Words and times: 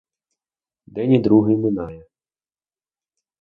День 0.87 1.11
і 1.13 1.19
другий 1.19 1.57
минає. 1.57 2.05